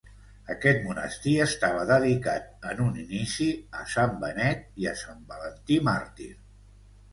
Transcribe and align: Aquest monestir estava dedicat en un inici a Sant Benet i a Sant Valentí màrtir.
Aquest 0.51 0.79
monestir 0.85 1.33
estava 1.45 1.83
dedicat 1.91 2.65
en 2.71 2.81
un 2.87 2.97
inici 3.05 3.51
a 3.83 3.87
Sant 3.93 4.19
Benet 4.25 4.83
i 4.85 4.91
a 4.95 4.97
Sant 5.05 5.23
Valentí 5.35 5.81
màrtir. 5.93 6.35